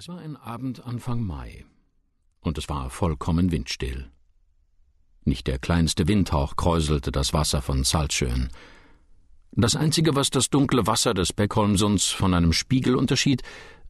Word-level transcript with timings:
Es 0.00 0.08
war 0.08 0.16
ein 0.16 0.38
Abend 0.38 0.86
Anfang 0.86 1.20
Mai, 1.20 1.66
und 2.40 2.56
es 2.56 2.70
war 2.70 2.88
vollkommen 2.88 3.52
windstill. 3.52 4.10
Nicht 5.26 5.46
der 5.46 5.58
kleinste 5.58 6.08
Windhauch 6.08 6.56
kräuselte 6.56 7.12
das 7.12 7.34
Wasser 7.34 7.60
von 7.60 7.84
Saltschön. 7.84 8.48
Das 9.52 9.76
Einzige, 9.76 10.14
was 10.16 10.30
das 10.30 10.48
dunkle 10.48 10.86
Wasser 10.86 11.12
des 11.12 11.34
Beckholmsunds 11.34 12.08
von 12.08 12.32
einem 12.32 12.54
Spiegel 12.54 12.96
unterschied, 12.96 13.42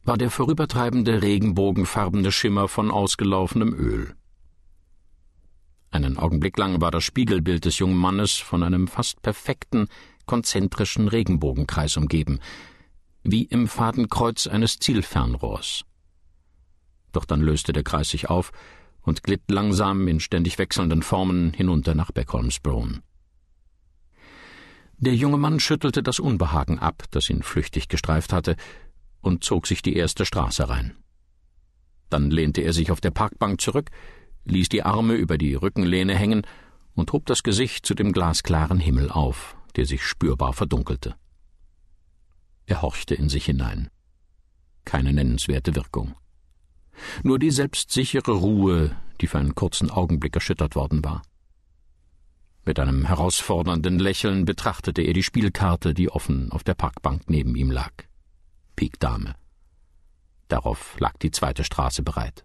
war 0.02 0.18
der 0.18 0.32
vorübertreibende 0.32 1.22
regenbogenfarbene 1.22 2.32
Schimmer 2.32 2.66
von 2.66 2.90
ausgelaufenem 2.90 3.72
Öl. 3.72 4.16
Einen 5.92 6.18
Augenblick 6.18 6.58
lang 6.58 6.80
war 6.80 6.90
das 6.90 7.04
Spiegelbild 7.04 7.66
des 7.66 7.78
jungen 7.78 7.96
Mannes 7.96 8.32
von 8.32 8.64
einem 8.64 8.88
fast 8.88 9.22
perfekten, 9.22 9.86
konzentrischen 10.26 11.06
Regenbogenkreis 11.06 11.96
umgeben, 11.96 12.40
wie 13.22 13.44
im 13.44 13.68
Fadenkreuz 13.68 14.48
eines 14.48 14.80
Zielfernrohrs. 14.80 15.84
Doch 17.12 17.24
dann 17.24 17.40
löste 17.40 17.72
der 17.72 17.82
Kreis 17.82 18.10
sich 18.10 18.30
auf 18.30 18.52
und 19.02 19.22
glitt 19.22 19.50
langsam 19.50 20.06
in 20.08 20.20
ständig 20.20 20.58
wechselnden 20.58 21.02
Formen 21.02 21.52
hinunter 21.52 21.94
nach 21.94 22.12
Beckholmsbrown. 22.12 23.02
Der 24.98 25.14
junge 25.14 25.38
Mann 25.38 25.60
schüttelte 25.60 26.02
das 26.02 26.18
Unbehagen 26.18 26.78
ab, 26.78 27.04
das 27.10 27.30
ihn 27.30 27.42
flüchtig 27.42 27.88
gestreift 27.88 28.32
hatte, 28.32 28.56
und 29.22 29.44
zog 29.44 29.66
sich 29.66 29.82
die 29.82 29.96
erste 29.96 30.26
Straße 30.26 30.68
rein. 30.68 30.96
Dann 32.10 32.30
lehnte 32.30 32.60
er 32.60 32.72
sich 32.72 32.90
auf 32.90 33.00
der 33.00 33.10
Parkbank 33.10 33.60
zurück, 33.60 33.90
ließ 34.44 34.68
die 34.68 34.82
Arme 34.82 35.14
über 35.14 35.38
die 35.38 35.54
Rückenlehne 35.54 36.14
hängen 36.14 36.46
und 36.94 37.12
hob 37.12 37.24
das 37.26 37.42
Gesicht 37.42 37.86
zu 37.86 37.94
dem 37.94 38.12
glasklaren 38.12 38.78
Himmel 38.78 39.10
auf, 39.10 39.56
der 39.76 39.86
sich 39.86 40.02
spürbar 40.02 40.52
verdunkelte. 40.52 41.14
Er 42.66 42.82
horchte 42.82 43.14
in 43.14 43.28
sich 43.28 43.46
hinein. 43.46 43.88
Keine 44.84 45.12
nennenswerte 45.12 45.74
Wirkung 45.74 46.14
nur 47.22 47.38
die 47.38 47.50
selbstsichere 47.50 48.32
Ruhe, 48.32 48.96
die 49.20 49.26
für 49.26 49.38
einen 49.38 49.54
kurzen 49.54 49.90
Augenblick 49.90 50.34
erschüttert 50.34 50.74
worden 50.74 51.04
war. 51.04 51.22
Mit 52.64 52.78
einem 52.78 53.06
herausfordernden 53.06 53.98
Lächeln 53.98 54.44
betrachtete 54.44 55.02
er 55.02 55.12
die 55.12 55.22
Spielkarte, 55.22 55.94
die 55.94 56.10
offen 56.10 56.52
auf 56.52 56.62
der 56.62 56.74
Parkbank 56.74 57.22
neben 57.28 57.56
ihm 57.56 57.70
lag. 57.70 57.92
Pik 58.76 59.00
Dame. 59.00 59.34
Darauf 60.48 60.98
lag 60.98 61.16
die 61.18 61.30
zweite 61.30 61.64
Straße 61.64 62.02
bereit. 62.02 62.44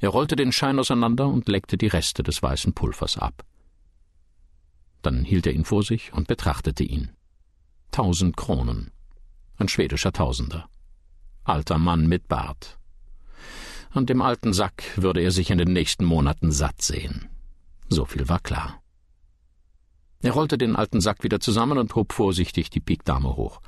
Er 0.00 0.10
rollte 0.10 0.36
den 0.36 0.52
Schein 0.52 0.78
auseinander 0.78 1.26
und 1.26 1.48
leckte 1.48 1.76
die 1.76 1.88
Reste 1.88 2.22
des 2.22 2.42
weißen 2.42 2.72
Pulvers 2.72 3.18
ab. 3.18 3.44
Dann 5.02 5.24
hielt 5.24 5.46
er 5.46 5.52
ihn 5.52 5.64
vor 5.64 5.82
sich 5.82 6.12
und 6.12 6.28
betrachtete 6.28 6.84
ihn. 6.84 7.10
Tausend 7.90 8.36
Kronen. 8.36 8.92
Ein 9.56 9.68
schwedischer 9.68 10.12
Tausender. 10.12 10.68
Alter 11.48 11.78
Mann 11.78 12.06
mit 12.06 12.28
Bart, 12.28 12.78
an 13.90 14.04
dem 14.04 14.20
alten 14.20 14.52
Sack 14.52 14.84
würde 14.96 15.22
er 15.22 15.30
sich 15.30 15.50
in 15.50 15.56
den 15.56 15.72
nächsten 15.72 16.04
Monaten 16.04 16.52
satt 16.52 16.82
sehen. 16.82 17.30
So 17.88 18.04
viel 18.04 18.28
war 18.28 18.38
klar. 18.38 18.82
Er 20.20 20.32
rollte 20.32 20.58
den 20.58 20.76
alten 20.76 21.00
Sack 21.00 21.24
wieder 21.24 21.40
zusammen 21.40 21.78
und 21.78 21.94
hob 21.94 22.12
vorsichtig 22.12 22.68
die 22.68 22.80
Pikdame 22.80 23.34
hoch. 23.34 23.62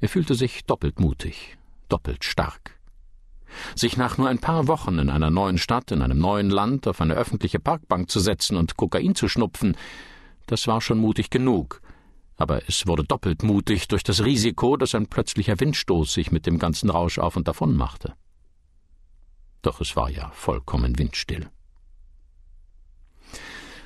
Er 0.00 0.08
fühlte 0.08 0.34
sich 0.34 0.64
doppelt 0.64 0.98
mutig, 0.98 1.56
doppelt 1.88 2.24
stark. 2.24 2.80
Sich 3.76 3.96
nach 3.96 4.18
nur 4.18 4.28
ein 4.28 4.40
paar 4.40 4.66
Wochen 4.66 4.98
in 4.98 5.08
einer 5.08 5.30
neuen 5.30 5.58
Stadt, 5.58 5.92
in 5.92 6.02
einem 6.02 6.18
neuen 6.18 6.50
Land 6.50 6.88
auf 6.88 7.00
eine 7.00 7.14
öffentliche 7.14 7.60
Parkbank 7.60 8.10
zu 8.10 8.18
setzen 8.18 8.56
und 8.56 8.76
Kokain 8.76 9.14
zu 9.14 9.28
schnupfen, 9.28 9.76
das 10.46 10.66
war 10.66 10.80
schon 10.80 10.98
mutig 10.98 11.30
genug, 11.30 11.80
aber 12.40 12.68
es 12.68 12.88
wurde 12.88 13.04
doppelt 13.04 13.44
mutig 13.44 13.86
durch 13.86 14.02
das 14.02 14.24
Risiko, 14.24 14.76
dass 14.76 14.96
ein 14.96 15.06
plötzlicher 15.06 15.60
Windstoß 15.60 16.12
sich 16.12 16.32
mit 16.32 16.46
dem 16.46 16.58
ganzen 16.58 16.90
Rausch 16.90 17.20
auf 17.20 17.36
und 17.36 17.46
davon 17.46 17.76
machte 17.76 18.14
doch 19.62 19.80
es 19.80 19.96
war 19.96 20.10
ja 20.10 20.30
vollkommen 20.30 20.98
windstill. 20.98 21.48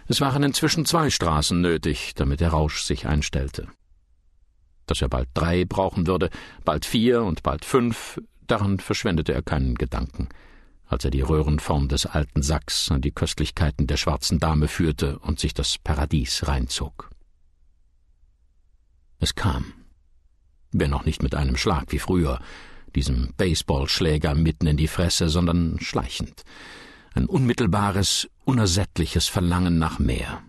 Es 0.06 0.20
waren 0.20 0.42
inzwischen 0.42 0.84
zwei 0.84 1.10
Straßen 1.10 1.60
nötig, 1.60 2.14
damit 2.14 2.40
der 2.40 2.50
Rausch 2.50 2.82
sich 2.82 3.06
einstellte. 3.06 3.68
Dass 4.86 5.00
er 5.00 5.08
bald 5.08 5.28
drei 5.32 5.64
brauchen 5.64 6.06
würde, 6.06 6.28
bald 6.64 6.84
vier 6.84 7.22
und 7.22 7.42
bald 7.42 7.64
fünf, 7.64 8.20
daran 8.46 8.78
verschwendete 8.78 9.32
er 9.32 9.42
keinen 9.42 9.76
Gedanken, 9.76 10.28
als 10.86 11.06
er 11.06 11.10
die 11.10 11.22
Röhrenform 11.22 11.88
des 11.88 12.04
alten 12.04 12.42
Sacks 12.42 12.90
an 12.90 13.00
die 13.00 13.12
Köstlichkeiten 13.12 13.86
der 13.86 13.96
schwarzen 13.96 14.38
Dame 14.38 14.68
führte 14.68 15.18
und 15.20 15.40
sich 15.40 15.54
das 15.54 15.78
Paradies 15.78 16.46
reinzog. 16.46 17.10
Es 19.24 19.34
kam, 19.34 19.72
wenn 20.70 20.92
auch 20.92 21.06
nicht 21.06 21.22
mit 21.22 21.34
einem 21.34 21.56
Schlag 21.56 21.92
wie 21.92 21.98
früher, 21.98 22.42
diesem 22.94 23.32
Baseballschläger 23.38 24.34
mitten 24.34 24.66
in 24.66 24.76
die 24.76 24.86
Fresse, 24.86 25.30
sondern 25.30 25.80
schleichend. 25.80 26.44
Ein 27.14 27.24
unmittelbares, 27.24 28.28
unersättliches 28.44 29.28
Verlangen 29.28 29.78
nach 29.78 29.98
mehr. 29.98 30.42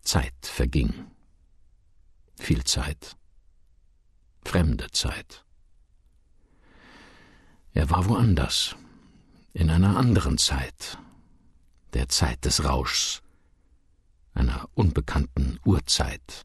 Zeit 0.00 0.32
verging. 0.40 0.94
Viel 2.36 2.64
Zeit. 2.64 3.14
Fremde 4.42 4.90
Zeit. 4.90 5.44
Er 7.74 7.90
war 7.90 8.08
woanders, 8.08 8.74
in 9.52 9.68
einer 9.68 9.98
anderen 9.98 10.38
Zeit, 10.38 10.96
der 11.92 12.08
Zeit 12.08 12.46
des 12.46 12.64
Rauschs, 12.64 13.20
unbekannten 14.78 15.58
Urzeit. 15.64 16.44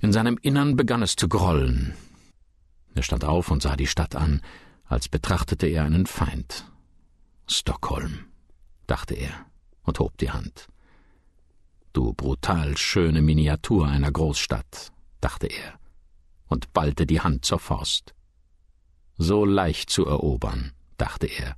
In 0.00 0.12
seinem 0.12 0.36
Innern 0.42 0.76
begann 0.76 1.00
es 1.00 1.14
zu 1.14 1.28
grollen. 1.28 1.94
Er 2.94 3.02
stand 3.04 3.24
auf 3.24 3.50
und 3.50 3.62
sah 3.62 3.76
die 3.76 3.86
Stadt 3.86 4.16
an, 4.16 4.42
als 4.84 5.08
betrachtete 5.08 5.68
er 5.68 5.84
einen 5.84 6.06
Feind. 6.06 6.64
Stockholm, 7.46 8.26
dachte 8.88 9.14
er 9.14 9.46
und 9.82 10.00
hob 10.00 10.18
die 10.18 10.32
Hand. 10.32 10.66
Du 11.92 12.12
brutal 12.14 12.76
schöne 12.76 13.22
Miniatur 13.22 13.86
einer 13.86 14.10
Großstadt, 14.10 14.90
dachte 15.20 15.46
er 15.46 15.78
und 16.48 16.72
ballte 16.72 17.06
die 17.06 17.20
Hand 17.20 17.44
zur 17.44 17.60
Faust. 17.60 18.12
So 19.16 19.44
leicht 19.44 19.90
zu 19.90 20.04
erobern, 20.04 20.72
dachte 20.96 21.26
er, 21.26 21.54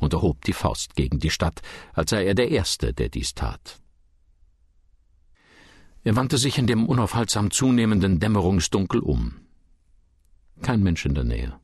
und 0.00 0.12
erhob 0.12 0.44
die 0.44 0.52
Faust 0.52 0.94
gegen 0.94 1.18
die 1.18 1.30
Stadt, 1.30 1.60
als 1.92 2.10
sei 2.10 2.24
er 2.24 2.34
der 2.34 2.50
Erste, 2.50 2.92
der 2.92 3.08
dies 3.08 3.34
tat. 3.34 3.80
Er 6.04 6.16
wandte 6.16 6.38
sich 6.38 6.58
in 6.58 6.66
dem 6.66 6.86
unaufhaltsam 6.86 7.50
zunehmenden 7.50 8.20
Dämmerungsdunkel 8.20 9.00
um. 9.00 9.40
Kein 10.62 10.82
Mensch 10.82 11.04
in 11.04 11.14
der 11.14 11.24
Nähe. 11.24 11.58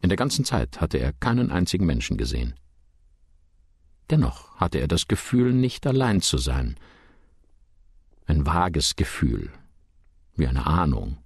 In 0.00 0.08
der 0.08 0.16
ganzen 0.16 0.44
Zeit 0.44 0.80
hatte 0.80 0.98
er 0.98 1.12
keinen 1.12 1.50
einzigen 1.50 1.86
Menschen 1.86 2.16
gesehen. 2.16 2.54
Dennoch 4.10 4.56
hatte 4.56 4.78
er 4.78 4.88
das 4.88 5.08
Gefühl, 5.08 5.52
nicht 5.52 5.86
allein 5.86 6.22
zu 6.22 6.38
sein. 6.38 6.78
Ein 8.26 8.46
vages 8.46 8.96
Gefühl, 8.96 9.52
wie 10.36 10.46
eine 10.46 10.66
Ahnung. 10.66 11.18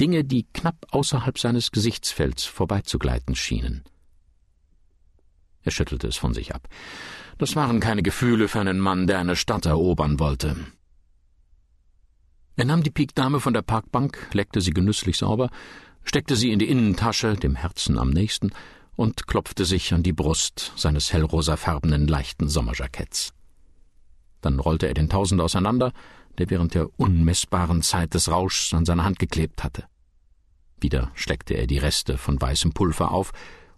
Dinge, 0.00 0.24
die 0.24 0.46
knapp 0.52 0.86
außerhalb 0.90 1.38
seines 1.38 1.70
Gesichtsfelds 1.70 2.44
vorbeizugleiten 2.44 3.34
schienen. 3.34 3.84
Er 5.62 5.70
schüttelte 5.70 6.08
es 6.08 6.16
von 6.16 6.34
sich 6.34 6.54
ab. 6.54 6.68
Das 7.38 7.56
waren 7.56 7.80
keine 7.80 8.02
Gefühle 8.02 8.48
für 8.48 8.60
einen 8.60 8.78
Mann, 8.78 9.06
der 9.06 9.18
eine 9.18 9.36
Stadt 9.36 9.66
erobern 9.66 10.18
wollte. 10.18 10.56
Er 12.56 12.64
nahm 12.64 12.82
die 12.82 12.90
Pikdame 12.90 13.40
von 13.40 13.54
der 13.54 13.62
Parkbank, 13.62 14.28
leckte 14.32 14.60
sie 14.60 14.72
genüsslich 14.72 15.16
sauber, 15.16 15.50
steckte 16.04 16.36
sie 16.36 16.50
in 16.50 16.58
die 16.58 16.68
Innentasche, 16.68 17.34
dem 17.34 17.56
Herzen 17.56 17.98
am 17.98 18.10
nächsten, 18.10 18.50
und 18.96 19.26
klopfte 19.26 19.64
sich 19.64 19.94
an 19.94 20.02
die 20.02 20.12
Brust 20.12 20.72
seines 20.76 21.12
hellrosafarbenen 21.12 22.06
leichten 22.06 22.48
Sommerjacketts. 22.48 23.32
Dann 24.42 24.58
rollte 24.58 24.88
er 24.88 24.94
den 24.94 25.08
Tausend 25.08 25.40
auseinander, 25.40 25.92
der 26.36 26.50
während 26.50 26.74
der 26.74 26.88
unmessbaren 26.98 27.82
Zeit 27.82 28.14
des 28.14 28.30
Rauschs 28.30 28.74
an 28.74 28.84
seiner 28.84 29.04
Hand 29.04 29.18
geklebt 29.18 29.64
hatte. 29.64 29.84
Wieder 30.80 31.10
steckte 31.14 31.54
er 31.54 31.66
die 31.66 31.78
Reste 31.78 32.18
von 32.18 32.40
weißem 32.40 32.72
Pulver 32.72 33.12
auf 33.12 33.32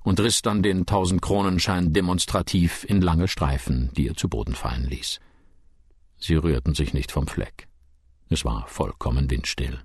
und 0.05 0.21
riss 0.21 0.43
dann 0.43 0.63
den 0.63 0.87
Tausend-Kronenschein 0.87 1.93
demonstrativ 1.93 2.85
in 2.85 3.01
lange 3.01 3.29
Streifen, 3.29 3.91
die 3.97 4.09
er 4.09 4.15
zu 4.15 4.29
Boden 4.29 4.55
fallen 4.55 4.85
ließ. 4.85 5.21
Sie 6.19 6.35
rührten 6.35 6.75
sich 6.75 6.95
nicht 6.95 7.13
vom 7.13 7.27
Fleck. 7.27 7.69
Es 8.29 8.45
war 8.45 8.67
vollkommen 8.69 9.31
windstill. 9.31 9.81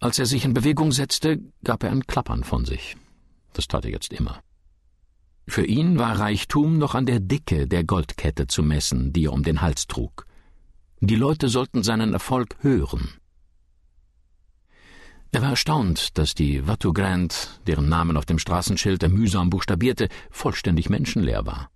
Als 0.00 0.18
er 0.18 0.26
sich 0.26 0.44
in 0.44 0.54
Bewegung 0.54 0.92
setzte, 0.92 1.40
gab 1.64 1.82
er 1.82 1.90
ein 1.90 2.06
Klappern 2.06 2.44
von 2.44 2.64
sich. 2.64 2.96
Das 3.52 3.66
tat 3.66 3.84
er 3.84 3.90
jetzt 3.90 4.12
immer. 4.12 4.40
Für 5.48 5.64
ihn 5.64 5.98
war 5.98 6.20
Reichtum 6.20 6.78
noch 6.78 6.94
an 6.94 7.06
der 7.06 7.20
Dicke 7.20 7.66
der 7.66 7.82
Goldkette 7.82 8.46
zu 8.46 8.62
messen, 8.62 9.12
die 9.12 9.24
er 9.24 9.32
um 9.32 9.42
den 9.42 9.60
Hals 9.60 9.86
trug. 9.86 10.26
Die 11.00 11.16
Leute 11.16 11.48
sollten 11.48 11.82
seinen 11.82 12.12
Erfolg 12.12 12.56
hören. 12.60 13.17
Er 15.30 15.42
war 15.42 15.50
erstaunt, 15.50 16.16
dass 16.16 16.34
die 16.34 16.66
Wattu 16.66 16.92
Grand, 16.92 17.60
deren 17.66 17.88
Namen 17.88 18.16
auf 18.16 18.24
dem 18.24 18.38
Straßenschild 18.38 19.02
er 19.02 19.10
mühsam 19.10 19.50
buchstabierte, 19.50 20.08
vollständig 20.30 20.88
menschenleer 20.88 21.44
war. 21.44 21.70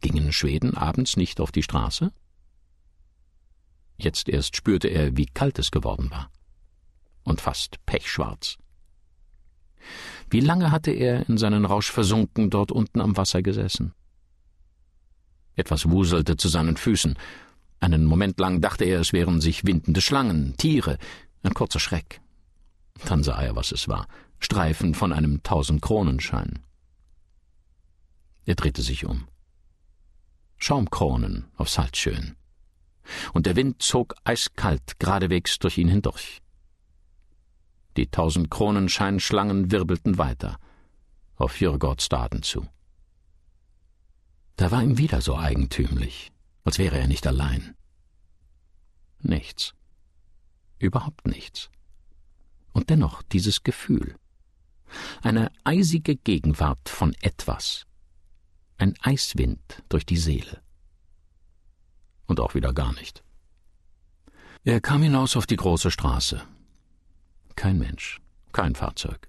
Gingen 0.00 0.32
Schweden 0.32 0.76
abends 0.76 1.16
nicht 1.16 1.40
auf 1.40 1.50
die 1.50 1.64
Straße? 1.64 2.12
Jetzt 3.98 4.28
erst 4.28 4.56
spürte 4.56 4.88
er, 4.88 5.16
wie 5.16 5.26
kalt 5.26 5.58
es 5.58 5.70
geworden 5.70 6.10
war. 6.10 6.30
Und 7.24 7.40
fast 7.40 7.84
pechschwarz. 7.84 8.56
Wie 10.30 10.40
lange 10.40 10.70
hatte 10.70 10.92
er 10.92 11.28
in 11.28 11.36
seinen 11.36 11.64
Rausch 11.64 11.90
versunken 11.90 12.48
dort 12.48 12.70
unten 12.70 13.00
am 13.00 13.16
Wasser 13.16 13.42
gesessen? 13.42 13.92
Etwas 15.56 15.90
wuselte 15.90 16.36
zu 16.36 16.48
seinen 16.48 16.76
Füßen. 16.76 17.18
Einen 17.80 18.06
Moment 18.06 18.38
lang 18.38 18.60
dachte 18.60 18.84
er, 18.84 19.00
es 19.00 19.12
wären 19.12 19.40
sich 19.40 19.66
windende 19.66 20.00
Schlangen, 20.00 20.56
Tiere, 20.56 20.96
ein 21.42 21.54
kurzer 21.54 21.80
Schreck. 21.80 22.20
Dann 23.06 23.22
sah 23.22 23.40
er, 23.40 23.56
was 23.56 23.72
es 23.72 23.88
war. 23.88 24.06
Streifen 24.38 24.94
von 24.94 25.12
einem 25.12 25.42
Tausend-Kronenschein. 25.42 26.60
Er 28.44 28.54
drehte 28.54 28.82
sich 28.82 29.04
um. 29.04 29.28
Schaumkronen 30.56 31.46
auf 31.56 31.68
Salzschön. 31.68 32.36
Und 33.32 33.46
der 33.46 33.56
Wind 33.56 33.82
zog 33.82 34.14
eiskalt 34.24 34.98
geradewegs 34.98 35.58
durch 35.58 35.78
ihn 35.78 35.88
hindurch. 35.88 36.42
Die 37.96 38.06
Tausend-Kronenscheinschlangen 38.06 39.70
wirbelten 39.70 40.18
weiter, 40.18 40.58
auf 41.36 41.60
Jürgårdsstaden 41.60 42.42
zu. 42.42 42.66
Da 44.56 44.70
war 44.70 44.82
ihm 44.82 44.98
wieder 44.98 45.20
so 45.22 45.36
eigentümlich, 45.36 46.30
als 46.64 46.78
wäre 46.78 46.98
er 46.98 47.08
nicht 47.08 47.26
allein. 47.26 47.74
Nichts. 49.20 49.74
Überhaupt 50.80 51.26
nichts. 51.26 51.70
Und 52.72 52.90
dennoch 52.90 53.22
dieses 53.22 53.62
Gefühl. 53.62 54.16
Eine 55.22 55.52
eisige 55.62 56.16
Gegenwart 56.16 56.88
von 56.88 57.14
etwas. 57.20 57.86
Ein 58.78 58.94
Eiswind 59.02 59.84
durch 59.90 60.06
die 60.06 60.16
Seele. 60.16 60.62
Und 62.26 62.40
auch 62.40 62.54
wieder 62.54 62.72
gar 62.72 62.92
nicht. 62.94 63.22
Er 64.64 64.80
kam 64.80 65.02
hinaus 65.02 65.36
auf 65.36 65.46
die 65.46 65.56
große 65.56 65.90
Straße. 65.90 66.42
Kein 67.56 67.78
Mensch, 67.78 68.20
kein 68.52 68.74
Fahrzeug. 68.74 69.28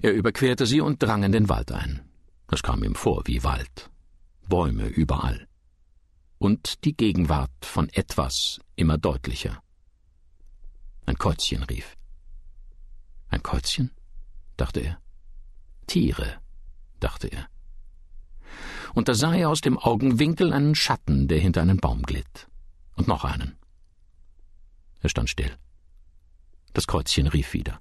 Er 0.00 0.14
überquerte 0.14 0.64
sie 0.66 0.80
und 0.80 1.02
drang 1.02 1.24
in 1.24 1.32
den 1.32 1.48
Wald 1.48 1.72
ein. 1.72 2.08
Es 2.50 2.62
kam 2.62 2.82
ihm 2.82 2.94
vor 2.94 3.22
wie 3.26 3.44
Wald. 3.44 3.90
Bäume 4.48 4.86
überall. 4.86 5.46
Und 6.38 6.84
die 6.84 6.96
Gegenwart 6.96 7.52
von 7.62 7.90
etwas 7.90 8.60
immer 8.76 8.96
deutlicher. 8.96 9.62
Ein 11.08 11.16
Käuzchen 11.16 11.62
rief. 11.62 11.96
Ein 13.30 13.42
Käuzchen? 13.42 13.92
dachte 14.58 14.80
er. 14.80 15.00
Tiere, 15.86 16.34
dachte 17.00 17.28
er. 17.28 17.48
Und 18.92 19.08
da 19.08 19.14
sah 19.14 19.34
er 19.34 19.48
aus 19.48 19.62
dem 19.62 19.78
Augenwinkel 19.78 20.52
einen 20.52 20.74
Schatten, 20.74 21.26
der 21.26 21.40
hinter 21.40 21.62
einen 21.62 21.78
Baum 21.78 22.02
glitt. 22.02 22.46
Und 22.94 23.08
noch 23.08 23.24
einen. 23.24 23.56
Er 25.00 25.08
stand 25.08 25.30
still. 25.30 25.56
Das 26.74 26.86
Kreuzchen 26.86 27.26
rief 27.26 27.54
wieder. 27.54 27.80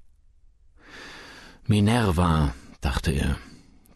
Minerva, 1.66 2.56
dachte 2.80 3.12
er, 3.12 3.36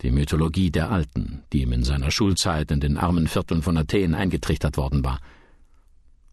die 0.01 0.11
Mythologie 0.11 0.71
der 0.71 0.91
Alten, 0.91 1.45
die 1.53 1.61
ihm 1.61 1.71
in 1.71 1.85
seiner 1.85 2.11
Schulzeit 2.11 2.69
in 2.69 2.81
den 2.81 2.97
armen 2.97 3.29
Vierteln 3.29 3.61
von 3.61 3.77
Athen 3.77 4.13
eingetrichtert 4.13 4.75
worden 4.75 5.05
war. 5.05 5.21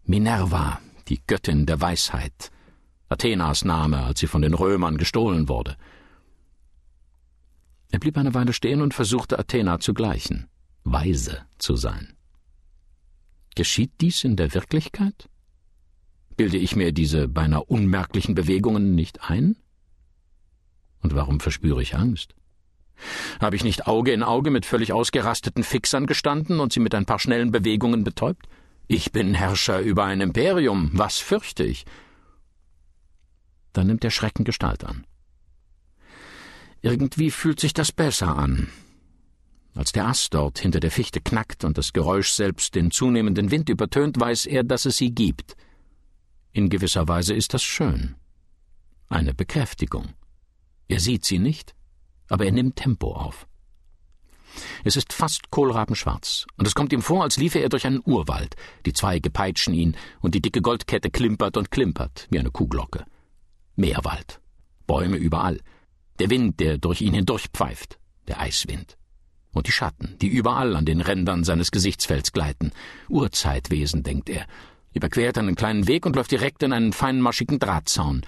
Minerva, 0.03 0.81
die 1.07 1.21
Göttin 1.29 1.65
der 1.65 1.81
Weisheit, 1.81 2.51
Athenas 3.09 3.65
Name, 3.65 4.05
als 4.05 4.21
sie 4.21 4.27
von 4.27 4.43
den 4.43 4.55
Römern 4.55 4.99
gestohlen 4.99 5.49
wurde. 5.49 5.77
Er 7.91 7.99
blieb 7.99 8.19
eine 8.19 8.35
Weile 8.35 8.53
stehen 8.53 8.83
und 8.83 8.93
versuchte 8.93 9.39
Athena 9.39 9.81
zu 9.81 9.95
gleichen, 9.95 10.49
weise 10.85 11.47
zu 11.59 11.77
sein. 11.77 12.15
Geschieht 13.55 13.93
dies 14.01 14.25
in 14.25 14.37
der 14.37 14.53
Wirklichkeit? 14.55 15.29
Bilde 16.37 16.59
ich 16.59 16.77
mir 16.77 16.93
diese 16.93 17.29
beinahe 17.29 17.65
unmerklichen 17.65 18.35
Bewegungen 18.35 18.95
nicht 18.95 19.29
ein? 19.29 19.57
Und 21.01 21.15
warum 21.15 21.41
verspüre 21.41 21.83
ich 21.83 21.97
Angst? 21.97 22.35
Habe 23.41 23.57
ich 23.57 23.65
nicht 23.65 23.87
Auge 23.87 24.13
in 24.13 24.23
Auge 24.23 24.51
mit 24.51 24.67
völlig 24.67 24.93
ausgerasteten 24.93 25.65
Fixern 25.65 26.07
gestanden 26.07 26.61
und 26.61 26.73
sie 26.73 26.81
mit 26.81 26.95
ein 26.95 27.07
paar 27.07 27.19
schnellen 27.19 27.53
Bewegungen 27.53 28.05
betäubt? 28.05 28.49
Ich 28.87 29.13
bin 29.13 29.35
Herrscher 29.35 29.81
über 29.81 30.05
ein 30.05 30.21
Imperium, 30.21 30.91
was 30.93 31.19
fürchte 31.19 31.65
ich? 31.65 31.85
Dann 33.79 33.87
nimmt 33.87 34.03
der 34.03 34.11
Schrecken 34.11 34.45
Gestalt 34.45 34.83
an. 34.83 35.07
Irgendwie 36.83 37.31
fühlt 37.31 37.61
sich 37.61 37.73
das 37.73 37.93
besser 37.93 38.37
an. 38.37 38.69
Als 39.75 39.93
der 39.93 40.07
Ast 40.07 40.35
dort 40.35 40.59
hinter 40.59 40.81
der 40.81 40.91
Fichte 40.91 41.21
knackt 41.21 41.65
und 41.65 41.79
das 41.79 41.93
Geräusch 41.93 42.33
selbst 42.33 42.75
den 42.75 42.91
zunehmenden 42.91 43.51
Wind 43.51 43.69
übertönt, 43.69 44.19
weiß 44.19 44.47
er, 44.47 44.65
dass 44.65 44.85
es 44.85 44.97
sie 44.97 45.15
gibt– 45.15 45.57
in 46.59 46.71
gewisser 46.71 47.07
Weise 47.07 47.35
ist 47.35 47.55
das 47.55 47.63
schön. 47.63 48.17
Eine 49.09 49.33
Bekräftigung. 49.33 50.15
Er 50.89 50.99
sieht 50.99 51.25
sie 51.25 51.39
nicht, 51.39 51.75
aber 52.29 52.47
er 52.47 52.51
nimmt 52.53 52.75
Tempo 52.75 53.13
auf. 53.13 53.47
Es 54.83 54.97
ist 54.97 55.13
fast 55.13 55.51
kohlrabenschwarz, 55.51 56.47
und 56.57 56.67
es 56.67 56.75
kommt 56.75 56.93
ihm 56.93 57.03
vor, 57.03 57.23
als 57.23 57.37
liefe 57.37 57.61
er 57.61 57.69
durch 57.69 57.87
einen 57.87 58.03
Urwald. 58.05 58.57
Die 58.87 58.93
Zweige 58.93 59.31
peitschen 59.31 59.73
ihn, 59.73 59.97
und 60.21 60.35
die 60.35 60.41
dicke 60.41 60.61
Goldkette 60.61 61.11
klimpert 61.11 61.57
und 61.57 61.71
klimpert, 61.71 62.27
wie 62.31 62.41
eine 62.41 62.51
Kuhglocke. 62.51 63.05
Meerwald. 63.79 64.41
Bäume 64.89 65.17
überall. 65.17 65.61
Der 66.19 66.31
Wind, 66.31 66.59
der 66.59 66.79
durch 66.79 67.01
ihn 67.01 67.15
hindurch 67.15 67.47
pfeift. 67.53 67.99
Der 68.27 68.41
Eiswind. 68.41 68.99
Und 69.53 69.69
die 69.69 69.73
Schatten, 69.73 70.17
die 70.21 70.27
überall 70.27 70.75
an 70.75 70.85
den 70.85 71.01
Rändern 71.01 71.45
seines 71.45 71.71
Gesichtsfelds 71.71 72.33
gleiten. 72.33 72.73
Urzeitwesen, 73.09 74.03
denkt 74.03 74.29
er, 74.29 74.47
überquert 74.93 75.39
einen 75.39 75.55
kleinen 75.55 75.87
Weg 75.87 76.07
und 76.07 76.17
läuft 76.17 76.33
direkt 76.33 76.65
in 76.65 76.73
einen 76.73 76.93
feinmaschigen 76.93 77.61
Drahtzaun. 77.61 78.23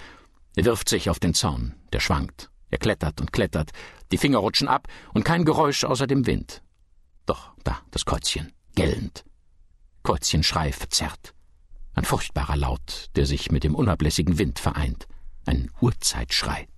Er 0.55 0.65
wirft 0.65 0.87
sich 0.87 1.09
auf 1.09 1.19
den 1.19 1.33
Zaun, 1.33 1.75
der 1.91 1.99
schwankt. 1.99 2.49
Er 2.69 2.77
klettert 2.77 3.19
und 3.19 3.33
klettert, 3.33 3.71
die 4.13 4.17
Finger 4.17 4.37
rutschen 4.37 4.69
ab 4.69 4.87
und 5.13 5.25
kein 5.25 5.43
Geräusch 5.43 5.83
außer 5.83 6.07
dem 6.07 6.25
Wind. 6.25 6.63
Doch, 7.25 7.51
da, 7.65 7.81
das 7.91 8.05
Käuzchen, 8.05 8.53
gellend. 8.75 9.25
Käuzchenschrei 10.03 10.71
verzerrt. 10.71 11.33
Ein 11.93 12.05
furchtbarer 12.05 12.55
Laut, 12.55 13.09
der 13.17 13.25
sich 13.25 13.51
mit 13.51 13.65
dem 13.65 13.75
unablässigen 13.75 14.39
Wind 14.39 14.57
vereint. 14.57 15.07
Ein 15.51 15.69
Urzeitschrei. 15.81 16.69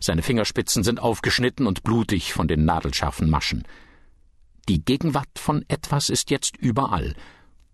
Seine 0.00 0.22
Fingerspitzen 0.22 0.84
sind 0.84 1.00
aufgeschnitten 1.00 1.66
und 1.66 1.82
blutig 1.82 2.32
von 2.32 2.46
den 2.46 2.64
nadelscharfen 2.64 3.28
Maschen. 3.28 3.64
Die 4.68 4.84
Gegenwart 4.84 5.36
von 5.36 5.64
etwas 5.66 6.10
ist 6.10 6.30
jetzt 6.30 6.56
überall, 6.56 7.16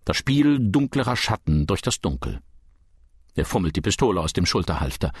das 0.03 0.17
Spiel 0.17 0.57
dunklerer 0.59 1.15
Schatten 1.15 1.67
durch 1.67 1.83
das 1.83 2.01
Dunkel. 2.01 2.39
Er 3.35 3.45
fummelt 3.45 3.75
die 3.75 3.81
Pistole 3.81 4.19
aus 4.19 4.33
dem 4.33 4.47
Schulterhalfter, 4.47 5.11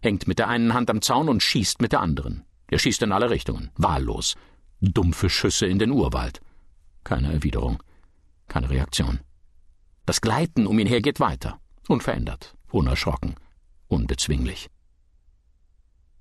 hängt 0.00 0.26
mit 0.26 0.38
der 0.38 0.48
einen 0.48 0.72
Hand 0.72 0.88
am 0.88 1.02
Zaun 1.02 1.28
und 1.28 1.42
schießt 1.42 1.82
mit 1.82 1.92
der 1.92 2.00
anderen. 2.00 2.46
Er 2.68 2.78
schießt 2.78 3.02
in 3.02 3.12
alle 3.12 3.28
Richtungen, 3.28 3.70
wahllos. 3.76 4.34
Dumpfe 4.80 5.28
Schüsse 5.28 5.66
in 5.66 5.78
den 5.78 5.90
Urwald. 5.90 6.40
Keine 7.04 7.34
Erwiderung, 7.34 7.82
keine 8.48 8.70
Reaktion. 8.70 9.20
Das 10.06 10.22
Gleiten 10.22 10.66
um 10.66 10.78
ihn 10.78 10.86
her 10.86 11.02
geht 11.02 11.20
weiter, 11.20 11.60
unverändert, 11.86 12.56
unerschrocken, 12.70 13.34
unbezwinglich. 13.94 14.68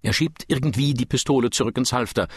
Er 0.01 0.13
schiebt 0.13 0.46
irgendwie 0.48 0.94
die 0.94 1.06
Pistole 1.06 1.50
zurück 1.50 1.77
ins 1.77 1.94
Halfter. 1.94 2.27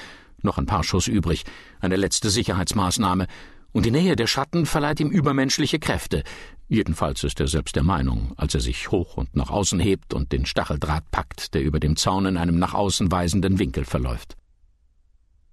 Noch 0.43 0.59
ein 0.59 0.67
paar 0.67 0.85
Schuss 0.85 1.09
übrig, 1.09 1.45
eine 1.81 1.97
letzte 1.97 2.31
Sicherheitsmaßnahme, 2.31 3.27
und 3.73 3.85
die 3.85 3.91
Nähe 3.91 4.17
der 4.17 4.27
Schatten 4.27 4.65
verleiht 4.65 5.01
ihm 5.01 5.11
übermenschliche 5.11 5.79
Kräfte. 5.79 6.23
Jedenfalls 6.67 7.23
ist 7.25 7.39
er 7.41 7.47
selbst 7.47 7.77
der 7.77 7.83
Meinung, 7.83 8.33
als 8.39 8.55
er 8.55 8.61
sich 8.61 8.91
hoch 8.91 9.19
und 9.19 9.37
nach 9.37 9.51
außen 9.51 9.79
hebt 9.79 10.15
und 10.15 10.33
den 10.33 10.47
Stacheldraht 10.47 11.11
packt, 11.11 11.53
der 11.53 11.63
über 11.63 11.79
dem 11.79 11.97
Zaun 11.97 12.25
in 12.25 12.37
einem 12.39 12.59
nach 12.59 12.73
außen 12.73 13.13
weisenden 13.13 13.59
Winkel 13.59 13.85
verläuft. 13.85 14.37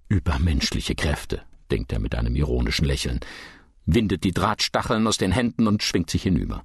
Übermenschliche 0.07 0.95
Kräfte, 0.95 1.41
denkt 1.69 1.91
er 1.91 1.99
mit 1.99 2.15
einem 2.15 2.35
ironischen 2.35 2.85
Lächeln, 2.85 3.19
windet 3.85 4.23
die 4.23 4.31
Drahtstacheln 4.31 5.05
aus 5.05 5.17
den 5.17 5.33
Händen 5.33 5.67
und 5.67 5.83
schwingt 5.83 6.09
sich 6.09 6.23
hinüber. 6.23 6.63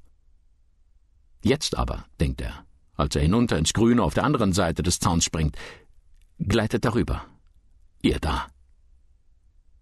Jetzt 1.42 1.76
aber, 1.76 2.04
denkt 2.20 2.40
er, 2.40 2.64
als 2.98 3.14
er 3.16 3.22
hinunter 3.22 3.56
ins 3.56 3.72
Grüne 3.72 4.02
auf 4.02 4.12
der 4.12 4.24
anderen 4.24 4.52
Seite 4.52 4.82
des 4.82 4.98
Zauns 4.98 5.24
springt, 5.24 5.56
gleitet 6.38 6.84
darüber. 6.84 7.24
Ihr 8.02 8.18
da. 8.18 8.48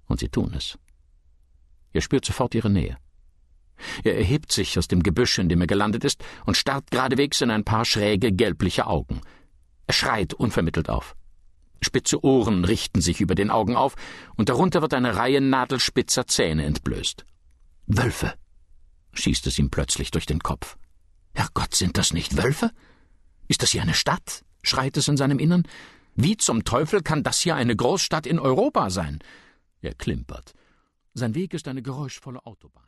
Und 0.06 0.20
sie 0.20 0.28
tun 0.28 0.52
es. 0.54 0.78
Er 1.92 2.02
spürt 2.02 2.24
sofort 2.24 2.54
ihre 2.54 2.70
Nähe. 2.70 2.98
Er 4.04 4.16
erhebt 4.16 4.52
sich 4.52 4.78
aus 4.78 4.88
dem 4.88 5.02
Gebüsch, 5.02 5.38
in 5.38 5.48
dem 5.48 5.60
er 5.60 5.66
gelandet 5.66 6.04
ist, 6.04 6.22
und 6.44 6.56
starrt 6.56 6.90
geradewegs 6.90 7.40
in 7.40 7.50
ein 7.50 7.64
paar 7.64 7.84
schräge, 7.84 8.32
gelbliche 8.32 8.86
Augen. 8.86 9.20
Er 9.86 9.94
schreit 9.94 10.34
unvermittelt 10.34 10.88
auf. 10.88 11.16
Spitze 11.82 12.22
Ohren 12.24 12.64
richten 12.64 13.00
sich 13.00 13.20
über 13.20 13.34
den 13.34 13.50
Augen 13.50 13.76
auf, 13.76 13.94
und 14.36 14.48
darunter 14.48 14.82
wird 14.82 14.94
eine 14.94 15.16
Reihe 15.16 15.40
nadelspitzer 15.40 16.26
Zähne 16.26 16.64
entblößt. 16.64 17.24
Wölfe! 17.86 18.34
schießt 19.12 19.46
es 19.46 19.58
ihm 19.58 19.70
plötzlich 19.70 20.10
durch 20.10 20.26
den 20.26 20.40
Kopf. 20.40 20.76
Herrgott, 21.34 21.74
sind 21.74 21.98
das 21.98 22.12
nicht 22.12 22.36
Wölfe? 22.36 22.70
Ist 23.48 23.62
das 23.62 23.70
hier 23.70 23.82
eine 23.82 23.94
Stadt? 23.94 24.44
schreit 24.66 24.96
es 24.96 25.08
in 25.08 25.16
seinem 25.16 25.38
Innern. 25.38 25.62
Wie 26.14 26.36
zum 26.36 26.64
Teufel 26.64 27.02
kann 27.02 27.22
das 27.22 27.40
hier 27.40 27.54
eine 27.54 27.76
Großstadt 27.76 28.26
in 28.26 28.38
Europa 28.38 28.90
sein? 28.90 29.20
Er 29.80 29.94
klimpert. 29.94 30.54
Sein 31.14 31.34
Weg 31.34 31.54
ist 31.54 31.68
eine 31.68 31.82
geräuschvolle 31.82 32.44
Autobahn. 32.44 32.84